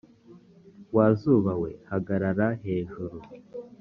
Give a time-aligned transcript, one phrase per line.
[0.95, 3.17] wa zuba we hagarara hejuru